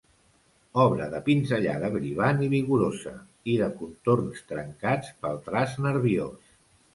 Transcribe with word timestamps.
Obra 0.83 1.09
de 1.09 1.17
pinzellada 1.27 1.91
vibrant 1.95 2.41
i 2.45 2.49
vigorosa, 2.53 3.13
i 3.53 3.59
de 3.65 3.69
contorns 3.83 4.41
trencats 4.53 5.13
pel 5.27 5.39
traç 5.51 5.79
nerviós. 5.89 6.51